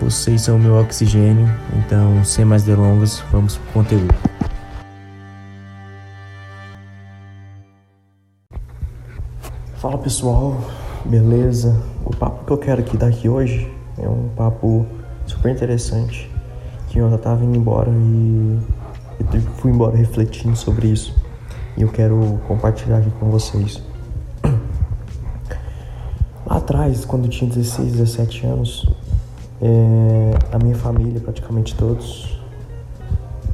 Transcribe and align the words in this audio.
vocês 0.00 0.42
são 0.42 0.56
o 0.56 0.58
meu 0.58 0.76
oxigênio, 0.76 1.48
então 1.76 2.24
sem 2.24 2.44
mais 2.44 2.62
delongas, 2.62 3.22
vamos 3.32 3.56
pro 3.56 3.72
conteúdo. 3.72 4.14
Fala 9.76 9.98
pessoal, 9.98 10.60
beleza? 11.04 11.80
O 12.04 12.10
papo 12.14 12.44
que 12.44 12.52
eu 12.52 12.58
quero 12.58 12.80
aqui 12.80 12.96
daqui 12.96 13.28
hoje 13.28 13.72
é 13.96 14.08
um 14.08 14.28
papo 14.36 14.86
super 15.26 15.52
interessante. 15.52 16.30
Que 16.88 16.98
eu 16.98 17.10
já 17.10 17.18
tava 17.18 17.44
indo 17.44 17.56
embora 17.56 17.90
e 17.90 18.58
eu 19.20 19.40
fui 19.56 19.70
embora 19.70 19.96
refletindo 19.96 20.56
sobre 20.56 20.88
isso. 20.88 21.14
E 21.76 21.82
eu 21.82 21.88
quero 21.88 22.40
compartilhar 22.48 22.98
aqui 22.98 23.10
com 23.20 23.30
vocês. 23.30 23.82
Lá 26.46 26.56
atrás, 26.56 27.04
quando 27.04 27.26
eu 27.26 27.30
tinha 27.30 27.48
16, 27.48 27.92
17 27.92 28.46
anos, 28.46 28.86
é, 29.60 30.30
a 30.52 30.58
minha 30.58 30.76
família, 30.76 31.20
praticamente 31.20 31.74
todos, 31.74 32.38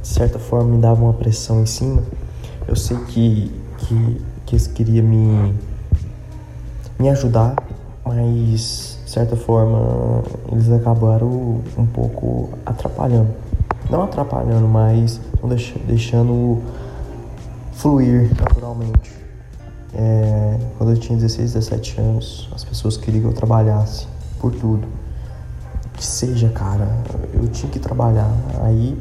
de 0.01 0.07
certa 0.07 0.37
forma 0.37 0.75
me 0.75 0.77
davam 0.77 1.05
uma 1.05 1.13
pressão 1.13 1.61
em 1.61 1.65
cima. 1.65 2.03
Eu 2.67 2.75
sei 2.75 2.97
que, 3.05 3.51
que, 3.79 4.21
que 4.45 4.55
eles 4.55 4.67
queriam 4.67 5.05
me, 5.05 5.55
me 6.99 7.09
ajudar, 7.09 7.55
mas 8.03 8.99
de 9.03 9.11
certa 9.11 9.35
forma 9.35 10.23
eles 10.51 10.71
acabaram 10.71 11.61
um 11.77 11.85
pouco 11.85 12.49
atrapalhando. 12.65 13.33
Não 13.89 14.03
atrapalhando, 14.03 14.67
mas 14.67 15.19
deixando 15.87 16.61
fluir 17.73 18.29
naturalmente. 18.39 19.11
É, 19.93 20.57
quando 20.77 20.91
eu 20.91 20.97
tinha 20.97 21.17
16, 21.17 21.53
17 21.53 22.01
anos, 22.01 22.49
as 22.53 22.63
pessoas 22.63 22.97
queriam 22.97 23.21
que 23.23 23.27
eu 23.29 23.33
trabalhasse 23.33 24.07
por 24.39 24.51
tudo 24.51 24.87
que 25.95 26.05
seja, 26.05 26.49
cara, 26.49 26.87
eu 27.33 27.47
tinha 27.47 27.71
que 27.71 27.79
trabalhar. 27.79 28.31
Aí, 28.61 28.97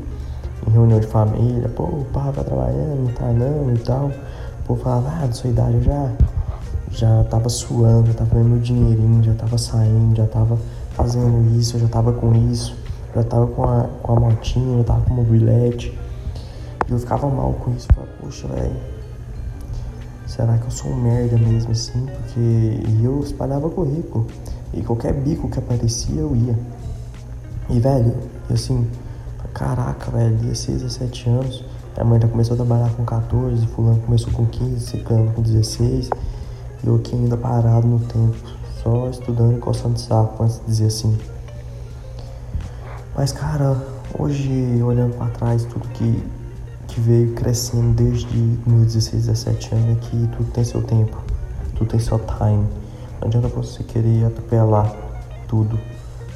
em 0.66 0.70
reunião 0.70 1.00
de 1.00 1.06
família, 1.06 1.68
pô, 1.68 1.84
o 1.84 2.06
pai 2.12 2.32
tá 2.32 2.44
trabalhando, 2.44 3.04
não 3.04 3.12
tá 3.12 3.26
não 3.26 3.74
e 3.74 3.78
tal. 3.78 4.10
Pô, 4.66 4.76
falava, 4.76 5.10
ah, 5.10 5.26
da 5.26 5.32
sua 5.32 5.50
idade 5.50 5.74
eu 5.74 5.82
já, 5.82 6.12
já 6.90 7.24
tava 7.24 7.48
suando, 7.48 8.06
já 8.06 8.14
tava 8.14 8.30
ganhando 8.30 8.50
meu 8.50 8.60
dinheirinho, 8.60 9.22
já 9.22 9.34
tava 9.34 9.58
saindo, 9.58 10.16
já 10.16 10.26
tava 10.26 10.58
fazendo 10.92 11.58
isso, 11.58 11.78
já 11.78 11.88
tava 11.88 12.12
com 12.12 12.34
isso, 12.50 12.74
já 13.14 13.22
tava 13.24 13.46
com 13.48 13.64
a, 13.64 13.86
com 14.02 14.12
a 14.12 14.20
motinha, 14.20 14.78
já 14.78 14.84
tava 14.84 15.00
com 15.02 15.14
o 15.14 15.16
mobilete. 15.16 15.98
E 16.88 16.92
eu 16.92 16.98
ficava 16.98 17.28
mal 17.28 17.52
com 17.54 17.72
isso, 17.72 17.88
falava, 17.94 18.12
poxa, 18.20 18.48
velho, 18.48 18.93
será 20.26 20.58
que 20.58 20.64
eu 20.64 20.70
sou 20.70 20.90
um 20.90 20.96
merda 20.96 21.36
mesmo 21.36 21.72
assim? 21.72 22.06
Porque 22.06 22.80
eu 23.02 23.20
espalhava 23.20 23.68
currículo. 23.70 24.26
E 24.72 24.82
qualquer 24.82 25.12
bico 25.12 25.48
que 25.48 25.58
aparecia 25.58 26.20
eu 26.20 26.34
ia. 26.34 26.58
E, 27.70 27.78
velho, 27.78 28.14
assim, 28.50 28.88
caraca, 29.54 30.10
velho, 30.10 30.36
16, 30.36 30.82
17 30.82 31.28
anos. 31.28 31.64
A 31.96 32.02
mãe 32.02 32.20
já 32.20 32.26
começou 32.26 32.54
a 32.54 32.56
trabalhar 32.56 32.90
com 32.94 33.04
14, 33.04 33.66
fulano 33.68 34.00
começou 34.00 34.32
com 34.32 34.44
15, 34.46 34.80
secando 34.80 35.32
com 35.32 35.42
16. 35.42 36.10
E 36.82 36.86
eu 36.86 36.96
aqui 36.96 37.14
ainda 37.14 37.36
parado 37.36 37.86
no 37.86 38.00
tempo, 38.00 38.36
só 38.82 39.08
estudando 39.08 39.56
e 39.56 39.60
coçando 39.60 39.94
de 39.94 40.00
saco, 40.00 40.42
antes 40.42 40.58
de 40.60 40.66
dizer 40.66 40.86
assim. 40.86 41.16
Mas, 43.16 43.30
cara, 43.30 43.80
hoje, 44.18 44.82
olhando 44.82 45.16
para 45.16 45.28
trás, 45.28 45.64
tudo 45.64 45.88
que, 45.90 46.22
que 46.94 47.00
veio 47.00 47.32
crescendo 47.34 47.92
desde 47.94 48.26
2016, 48.28 49.26
17 49.26 49.74
anos, 49.74 49.96
é 49.96 50.00
que 50.00 50.28
tudo 50.36 50.50
tem 50.52 50.62
seu 50.62 50.80
tempo, 50.82 51.16
tudo 51.74 51.90
tem 51.90 51.98
seu 51.98 52.20
time. 52.20 52.66
Não 53.20 53.28
adianta 53.28 53.48
você 53.48 53.82
querer 53.82 54.26
atropelar 54.26 54.94
tudo 55.48 55.78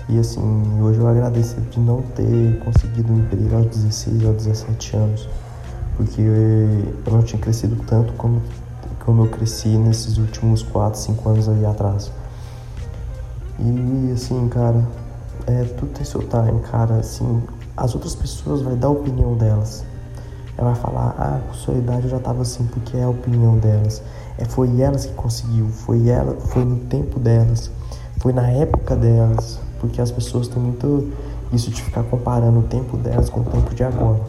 e 0.09 0.19
assim, 0.19 0.41
hoje 0.81 0.99
eu 0.99 1.07
agradeço 1.07 1.61
de 1.61 1.79
não 1.79 2.01
ter 2.01 2.59
conseguido 2.65 3.13
um 3.13 3.19
emprego 3.19 3.57
aos 3.57 3.67
16 3.67 4.25
ou 4.25 4.33
17 4.33 4.97
anos, 4.97 5.29
porque 5.97 6.23
eu 6.23 7.13
não 7.13 7.23
tinha 7.23 7.41
crescido 7.41 7.77
tanto 7.87 8.15
como, 8.15 8.43
como 9.05 9.27
eu 9.27 9.29
cresci 9.29 9.69
nesses 9.69 10.17
últimos 10.17 10.63
4, 10.63 10.99
5 10.99 11.29
anos 11.29 11.49
aí 11.49 11.65
atrás. 11.67 12.11
E 13.61 14.13
assim, 14.13 14.49
cara, 14.49 14.83
é, 15.47 15.65
tudo 15.65 15.93
tem 15.93 16.05
seu 16.07 16.23
time, 16.23 16.59
cara, 16.71 16.97
assim, 16.97 17.43
as 17.77 17.95
outras 17.95 18.15
pessoas 18.15 18.63
vai 18.63 18.75
dar 18.75 18.89
a 18.89 18.93
opinião 18.93 19.37
delas. 19.37 19.85
Ela 20.59 20.73
vai 20.73 20.81
falar, 20.81 21.15
ah, 21.17 21.41
com 21.47 21.55
sua 21.55 21.75
idade 21.75 22.05
eu 22.05 22.11
já 22.11 22.19
tava 22.19 22.43
assim, 22.43 22.65
porque 22.67 22.97
é 22.97 23.05
a 23.05 23.09
opinião 23.09 23.57
delas. 23.59 24.03
É, 24.37 24.45
foi 24.45 24.81
elas 24.81 25.07
que 25.07 25.15
conseguiu, 25.15 25.69
foi 25.69 26.09
ela, 26.09 26.35
foi 26.35 26.65
no 26.65 26.77
tempo 26.81 27.21
delas, 27.21 27.71
foi 28.19 28.33
na 28.33 28.51
época 28.51 28.97
delas, 28.97 29.61
porque 29.81 30.01
as 30.01 30.11
pessoas 30.11 30.49
têm 30.49 30.61
muito 30.61 31.13
isso 31.53 31.71
de 31.71 31.81
ficar 31.81 32.03
comparando 32.03 32.59
o 32.59 32.63
tempo 32.65 32.97
delas 32.97 33.31
com 33.31 33.41
o 33.41 33.45
tempo 33.45 33.73
de 33.73 33.85
agora. 33.85 34.21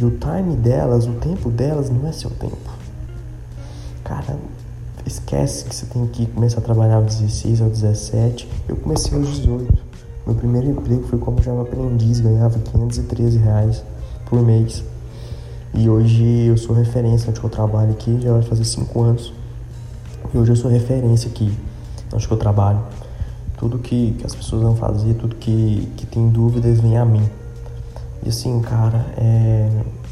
E 0.00 0.04
o 0.04 0.10
time 0.10 0.56
delas, 0.56 1.06
o 1.06 1.12
tempo 1.12 1.48
delas 1.48 1.88
não 1.88 2.08
é 2.08 2.12
seu 2.12 2.30
tempo. 2.30 2.58
Cara, 4.02 4.36
esquece 5.06 5.64
que 5.66 5.74
você 5.74 5.86
tem 5.86 6.04
que 6.08 6.26
começar 6.26 6.58
a 6.58 6.62
trabalhar 6.62 6.96
aos 6.96 7.14
16 7.14 7.60
ou 7.60 7.68
17. 7.70 8.48
Eu 8.68 8.74
comecei 8.74 9.16
aos 9.16 9.28
18. 9.28 9.72
Meu 10.26 10.34
primeiro 10.34 10.68
emprego 10.68 11.04
foi 11.04 11.18
como 11.18 11.40
Java 11.40 11.62
aprendiz, 11.62 12.18
ganhava 12.18 12.58
513 12.58 13.38
reais 13.38 13.84
por 14.26 14.42
mês. 14.42 14.82
E 15.76 15.88
hoje 15.88 16.46
eu 16.46 16.56
sou 16.56 16.72
referência 16.72 17.30
onde 17.30 17.42
eu 17.42 17.50
trabalho 17.50 17.90
aqui, 17.90 18.20
já 18.20 18.32
vai 18.32 18.42
fazer 18.42 18.64
5 18.64 19.02
anos. 19.02 19.32
E 20.32 20.38
hoje 20.38 20.52
eu 20.52 20.56
sou 20.56 20.70
referência 20.70 21.28
aqui, 21.28 21.52
onde 22.12 22.30
eu 22.30 22.36
trabalho. 22.36 22.80
Tudo 23.58 23.80
que, 23.80 24.12
que 24.12 24.24
as 24.24 24.36
pessoas 24.36 24.62
vão 24.62 24.76
fazer, 24.76 25.14
tudo 25.14 25.34
que, 25.34 25.92
que 25.96 26.06
tem 26.06 26.28
dúvidas, 26.28 26.78
vem 26.78 26.96
a 26.96 27.04
mim. 27.04 27.28
E 28.22 28.28
assim, 28.28 28.60
cara, 28.60 29.04
é, 29.16 29.68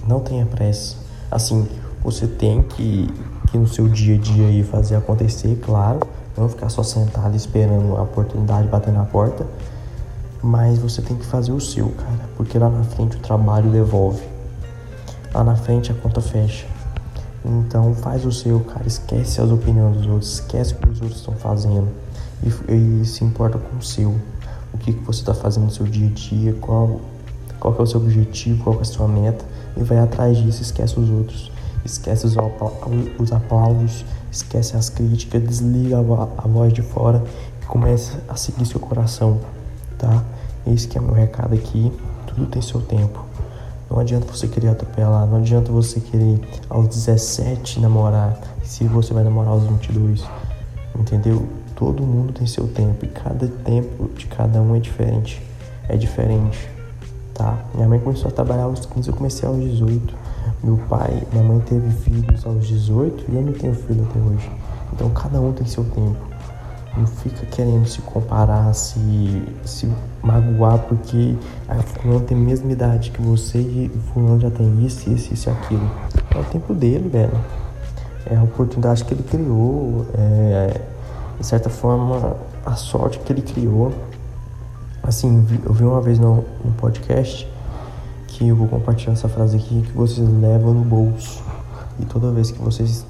não 0.06 0.18
tenha 0.18 0.44
pressa. 0.44 0.96
Assim, 1.30 1.68
você 2.02 2.26
tem 2.26 2.62
que, 2.62 3.08
que 3.48 3.56
no 3.56 3.68
seu 3.68 3.88
dia 3.88 4.16
a 4.16 4.18
dia 4.18 4.48
aí 4.48 4.64
fazer 4.64 4.96
acontecer, 4.96 5.60
claro. 5.62 6.00
Não 6.36 6.48
ficar 6.48 6.70
só 6.70 6.82
sentado 6.82 7.36
esperando 7.36 7.96
a 7.96 8.02
oportunidade 8.02 8.66
bater 8.66 8.92
na 8.92 9.04
porta. 9.04 9.46
Mas 10.42 10.80
você 10.80 11.00
tem 11.00 11.16
que 11.16 11.24
fazer 11.24 11.52
o 11.52 11.60
seu, 11.60 11.90
cara. 11.90 12.28
Porque 12.36 12.58
lá 12.58 12.68
na 12.68 12.82
frente 12.82 13.16
o 13.16 13.20
trabalho 13.20 13.70
devolve. 13.70 14.31
Lá 15.34 15.42
na 15.42 15.56
frente 15.56 15.90
a 15.90 15.94
conta 15.94 16.20
fecha. 16.20 16.66
Então 17.44 17.94
faz 17.94 18.24
o 18.24 18.32
seu, 18.32 18.60
cara. 18.60 18.86
Esquece 18.86 19.40
as 19.40 19.50
opiniões 19.50 19.96
dos 19.96 20.06
outros. 20.06 20.32
Esquece 20.34 20.74
o 20.74 20.76
que 20.76 20.88
os 20.88 21.00
outros 21.00 21.20
estão 21.20 21.34
fazendo 21.34 21.88
e, 22.42 23.02
e 23.02 23.04
se 23.04 23.24
importa 23.24 23.58
com 23.58 23.76
o 23.76 23.82
seu. 23.82 24.14
O 24.72 24.78
que, 24.78 24.92
que 24.92 25.04
você 25.04 25.20
está 25.20 25.34
fazendo 25.34 25.64
no 25.64 25.70
seu 25.70 25.86
dia 25.86 26.08
a 26.08 26.10
dia, 26.10 26.54
qual, 26.60 27.00
qual 27.60 27.74
é 27.78 27.82
o 27.82 27.86
seu 27.86 28.00
objetivo, 28.00 28.62
qual 28.64 28.78
é 28.78 28.80
a 28.80 28.84
sua 28.84 29.06
meta 29.06 29.44
e 29.76 29.82
vai 29.82 29.98
atrás 29.98 30.36
disso, 30.36 30.62
esquece 30.62 30.98
os 30.98 31.08
outros. 31.10 31.50
Esquece 31.84 32.26
os, 32.26 32.36
os 33.18 33.32
aplausos, 33.32 34.04
esquece 34.30 34.76
as 34.76 34.88
críticas, 34.88 35.42
desliga 35.42 35.96
a, 35.98 36.44
a 36.44 36.48
voz 36.48 36.72
de 36.72 36.82
fora 36.82 37.22
e 37.60 37.66
comece 37.66 38.16
a 38.28 38.36
seguir 38.36 38.66
seu 38.66 38.78
coração, 38.78 39.40
tá? 39.98 40.22
Esse 40.66 40.86
que 40.86 40.96
é 40.96 41.00
meu 41.00 41.12
recado 41.12 41.54
aqui, 41.54 41.92
tudo 42.26 42.46
tem 42.46 42.62
seu 42.62 42.80
tempo. 42.80 43.24
Não 43.92 44.00
adianta 44.00 44.26
você 44.26 44.48
querer 44.48 44.68
atropelar, 44.68 45.26
não 45.26 45.36
adianta 45.36 45.70
você 45.70 46.00
querer 46.00 46.40
aos 46.70 46.88
17 46.88 47.78
namorar, 47.78 48.40
se 48.64 48.84
você 48.84 49.12
vai 49.12 49.22
namorar 49.22 49.50
aos 49.50 49.64
22, 49.64 50.24
entendeu? 50.98 51.46
Todo 51.76 52.02
mundo 52.02 52.32
tem 52.32 52.46
seu 52.46 52.66
tempo 52.66 53.04
e 53.04 53.08
cada 53.08 53.46
tempo 53.46 54.08
de 54.16 54.24
cada 54.28 54.62
um 54.62 54.74
é 54.74 54.80
diferente. 54.80 55.42
É 55.90 55.94
diferente, 55.94 56.70
tá? 57.34 57.58
Minha 57.74 57.86
mãe 57.86 57.98
começou 57.98 58.28
a 58.28 58.32
trabalhar 58.32 58.62
aos 58.62 58.86
15, 58.86 59.10
eu 59.10 59.14
comecei 59.14 59.46
aos 59.46 59.60
18. 59.60 60.16
Meu 60.64 60.78
pai, 60.88 61.22
minha 61.30 61.44
mãe 61.44 61.60
teve 61.60 61.90
filhos 61.90 62.46
aos 62.46 62.66
18 62.66 63.26
e 63.30 63.36
eu 63.36 63.42
não 63.42 63.52
tenho 63.52 63.74
filho 63.74 64.08
até 64.08 64.18
hoje. 64.18 64.50
Então 64.94 65.10
cada 65.10 65.38
um 65.38 65.52
tem 65.52 65.66
seu 65.66 65.84
tempo. 65.84 66.31
Não 66.96 67.06
fica 67.06 67.46
querendo 67.46 67.86
se 67.86 68.02
comparar, 68.02 68.72
se, 68.74 69.42
se 69.64 69.90
magoar 70.22 70.78
porque 70.80 71.34
a 71.66 71.76
fulano 71.82 72.20
tem 72.20 72.36
a 72.36 72.40
mesma 72.40 72.70
idade 72.70 73.10
que 73.10 73.22
você 73.22 73.58
e 73.58 73.90
fulano 74.12 74.40
já 74.40 74.50
tem 74.50 74.84
isso, 74.84 75.10
isso, 75.10 75.32
isso 75.32 75.48
e 75.48 75.52
aquilo. 75.52 75.90
É 76.34 76.38
o 76.38 76.44
tempo 76.44 76.74
dele, 76.74 77.08
velho. 77.08 77.32
É 78.26 78.36
a 78.36 78.42
oportunidade 78.42 79.04
que 79.04 79.14
ele 79.14 79.22
criou, 79.22 80.06
é, 80.14 80.80
de 81.40 81.46
certa 81.46 81.70
forma, 81.70 82.36
a 82.64 82.74
sorte 82.74 83.18
que 83.20 83.32
ele 83.32 83.42
criou. 83.42 83.92
Assim, 85.02 85.46
eu 85.64 85.72
vi 85.72 85.84
uma 85.84 86.00
vez 86.00 86.18
no, 86.18 86.44
no 86.64 86.72
podcast 86.76 87.50
que 88.28 88.48
eu 88.48 88.56
vou 88.56 88.68
compartilhar 88.68 89.14
essa 89.14 89.28
frase 89.28 89.56
aqui 89.56 89.82
que 89.82 89.92
vocês 89.92 90.28
levam 90.28 90.74
no 90.74 90.84
bolso. 90.84 91.42
E 91.98 92.04
toda 92.04 92.30
vez 92.30 92.50
que 92.50 92.58
vocês 92.58 93.04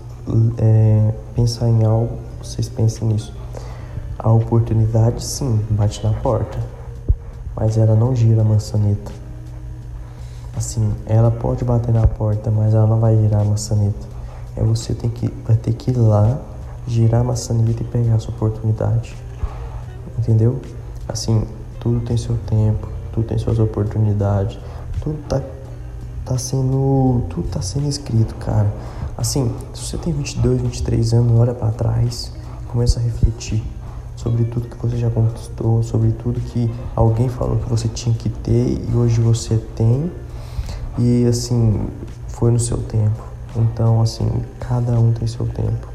é, 0.59 1.15
em 1.37 1.85
algo, 1.85 2.19
vocês 2.43 2.69
pensem 2.69 3.09
nisso. 3.09 3.33
A 4.23 4.31
oportunidade 4.31 5.25
sim 5.25 5.61
bate 5.69 6.01
na 6.07 6.13
porta, 6.13 6.57
mas 7.57 7.77
ela 7.77 7.97
não 7.97 8.15
gira 8.15 8.43
a 8.43 8.45
maçaneta. 8.45 9.11
Assim, 10.57 10.95
ela 11.07 11.29
pode 11.29 11.65
bater 11.65 11.93
na 11.93 12.07
porta, 12.07 12.49
mas 12.49 12.73
ela 12.73 12.87
não 12.87 13.01
vai 13.01 13.17
girar 13.17 13.41
a 13.41 13.45
maçaneta. 13.45 14.07
É 14.57 14.63
você 14.63 14.95
tem 14.95 15.11
que, 15.11 15.27
vai 15.45 15.57
ter 15.57 15.73
que 15.73 15.91
ir 15.91 15.97
lá, 15.97 16.39
girar 16.87 17.23
a 17.23 17.25
maçaneta 17.25 17.83
e 17.83 17.85
pegar 17.85 18.15
a 18.15 18.19
sua 18.21 18.33
oportunidade. 18.33 19.17
Entendeu? 20.17 20.61
Assim, 21.09 21.43
tudo 21.81 21.99
tem 22.07 22.17
seu 22.17 22.37
tempo, 22.47 22.87
tudo 23.13 23.27
tem 23.27 23.39
suas 23.39 23.59
oportunidades, 23.59 24.57
tudo 25.03 25.19
tá, 25.29 25.43
tá 26.25 26.39
sendo. 26.39 27.25
Tudo 27.29 27.49
tá 27.49 27.61
sendo 27.61 27.89
escrito, 27.89 28.37
cara. 28.37 28.73
Assim, 29.19 29.53
se 29.75 29.85
você 29.85 29.99
tem 29.99 30.13
22, 30.13 30.61
23 30.61 31.13
anos, 31.13 31.41
olha 31.41 31.55
para 31.55 31.73
trás, 31.73 32.31
começa 32.69 33.01
a 33.01 33.03
refletir 33.03 33.65
sobre 34.23 34.45
tudo 34.45 34.69
que 34.69 34.77
você 34.77 34.97
já 34.97 35.11
conquistou, 35.11 35.83
sobre 35.83 36.13
tudo 36.13 36.41
que 36.41 36.73
alguém 36.95 37.29
falou 37.29 37.57
que 37.57 37.69
você 37.69 37.89
tinha 37.89 38.15
que 38.15 38.29
ter 38.29 38.81
e 38.89 38.95
hoje 38.95 39.21
você 39.21 39.57
tem 39.75 40.11
e 40.99 41.27
assim, 41.27 41.89
foi 42.29 42.51
no 42.53 42.61
seu 42.61 42.79
tempo. 42.79 43.23
Então, 43.57 44.01
assim, 44.01 44.29
cada 44.61 44.99
um 44.99 45.13
tem 45.13 45.27
seu 45.27 45.47
tempo, 45.47 45.89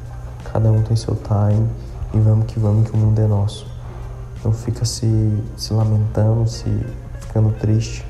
cada 0.51 0.71
um 0.71 0.81
tem 0.83 0.95
seu 0.95 1.15
time 1.15 1.67
e 2.13 2.19
vamos 2.19 2.45
que 2.47 2.59
vamos 2.59 2.89
que 2.89 2.95
o 2.95 2.99
mundo 2.99 3.19
é 3.19 3.27
nosso. 3.27 3.65
Não 4.43 4.51
fica 4.51 4.83
se, 4.85 5.07
se 5.55 5.73
lamentando, 5.73 6.47
se 6.47 6.69
ficando 7.21 7.51
triste, 7.59 8.05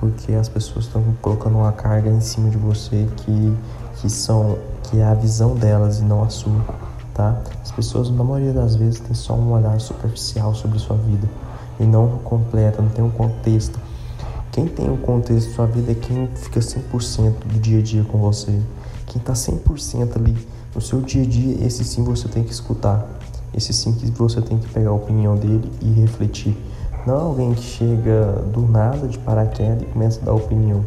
porque 0.00 0.32
as 0.32 0.48
pessoas 0.48 0.86
estão 0.86 1.02
colocando 1.22 1.56
uma 1.56 1.72
carga 1.72 2.10
em 2.10 2.20
cima 2.20 2.50
de 2.50 2.58
você 2.58 3.08
que, 3.16 3.56
que 3.96 4.10
são 4.10 4.58
que 4.82 4.98
é 4.98 5.04
a 5.04 5.14
visão 5.14 5.54
delas 5.54 5.98
e 6.00 6.04
não 6.04 6.22
a 6.22 6.28
sua, 6.28 6.64
tá? 7.16 7.40
As 7.62 7.72
pessoas 7.72 8.10
na 8.10 8.22
maioria 8.22 8.52
das 8.52 8.76
vezes 8.76 9.00
têm 9.00 9.14
só 9.14 9.34
um 9.34 9.52
olhar 9.52 9.80
superficial 9.80 10.54
sobre 10.54 10.78
sua 10.78 10.96
vida 10.96 11.28
e 11.80 11.84
não 11.84 12.18
completa, 12.18 12.82
não 12.82 12.90
tem 12.90 13.04
um 13.04 13.10
contexto 13.10 13.78
quem 14.56 14.66
tem 14.66 14.90
o 14.90 14.96
contexto 14.96 15.50
da 15.50 15.54
sua 15.54 15.66
vida 15.66 15.92
é 15.92 15.94
quem 15.94 16.28
fica 16.28 16.60
100% 16.60 17.34
do 17.44 17.60
dia 17.60 17.78
a 17.78 17.82
dia 17.82 18.02
com 18.04 18.16
você. 18.16 18.58
Quem 19.04 19.20
está 19.20 19.34
100% 19.34 20.16
ali 20.16 20.34
no 20.74 20.80
seu 20.80 21.02
dia 21.02 21.24
a 21.24 21.26
dia, 21.26 21.62
esse 21.62 21.84
sim 21.84 22.02
você 22.02 22.26
tem 22.26 22.42
que 22.42 22.52
escutar. 22.52 23.06
Esse 23.52 23.74
sim 23.74 23.92
que 23.92 24.10
você 24.12 24.40
tem 24.40 24.56
que 24.56 24.66
pegar 24.70 24.88
a 24.88 24.94
opinião 24.94 25.36
dele 25.36 25.70
e 25.82 25.90
refletir. 26.00 26.56
Não 27.06 27.16
alguém 27.16 27.52
que 27.52 27.60
chega 27.60 28.42
do 28.50 28.62
nada 28.62 29.06
de 29.06 29.18
paraquedas 29.18 29.82
e 29.82 29.84
começa 29.92 30.22
a 30.22 30.24
dar 30.24 30.32
opinião. 30.32 30.82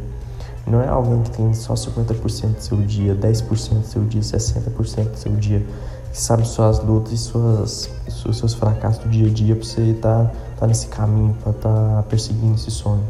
Não 0.69 0.81
é 0.81 0.88
alguém 0.88 1.24
que 1.24 1.31
tem 1.31 1.51
só 1.54 1.74
50% 1.74 2.56
do 2.56 2.62
seu 2.62 2.77
dia, 2.77 3.16
10% 3.16 3.80
do 3.80 3.88
seu 3.88 4.04
dia, 4.06 4.21
60% 4.21 5.12
do 5.12 5.18
seu 5.18 5.31
dia, 5.36 5.66
que 6.12 6.19
sabe 6.19 6.48
suas 6.48 6.80
lutas 6.80 7.12
e 7.12 7.18
suas, 7.18 7.89
seus 8.07 8.54
fracassos 8.54 9.04
do 9.04 9.10
dia 9.10 9.27
a 9.27 9.31
dia 9.31 9.56
para 9.56 9.66
você 9.66 9.81
estar 9.81 10.25
tá, 10.25 10.31
tá 10.60 10.68
nesse 10.68 10.88
caminho, 10.88 11.36
para 11.42 11.51
estar 11.51 11.95
tá 11.95 12.04
perseguindo 12.04 12.54
esse 12.54 12.69
sonho. 12.69 13.04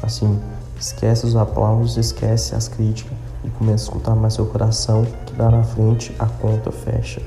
Assim, 0.00 0.38
esquece 0.78 1.26
os 1.26 1.34
aplausos, 1.34 1.96
esquece 1.96 2.54
as 2.54 2.68
críticas 2.68 3.12
e 3.44 3.50
começa 3.50 3.84
a 3.84 3.86
escutar 3.86 4.14
mais 4.14 4.34
seu 4.34 4.46
coração, 4.46 5.04
que 5.26 5.36
lá 5.36 5.50
na 5.50 5.64
frente 5.64 6.14
a 6.18 6.26
conta 6.26 6.70
fecha. 6.70 7.20